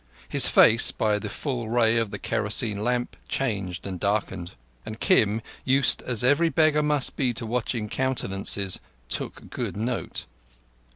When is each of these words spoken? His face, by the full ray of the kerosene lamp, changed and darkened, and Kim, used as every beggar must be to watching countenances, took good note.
His 0.27 0.47
face, 0.49 0.89
by 0.89 1.19
the 1.19 1.29
full 1.29 1.69
ray 1.69 1.97
of 1.97 2.09
the 2.09 2.17
kerosene 2.17 2.83
lamp, 2.83 3.15
changed 3.27 3.85
and 3.85 3.99
darkened, 3.99 4.55
and 4.83 4.99
Kim, 4.99 5.43
used 5.63 6.01
as 6.01 6.23
every 6.23 6.49
beggar 6.49 6.81
must 6.81 7.15
be 7.15 7.35
to 7.35 7.45
watching 7.45 7.87
countenances, 7.87 8.79
took 9.09 9.51
good 9.51 9.77
note. 9.77 10.25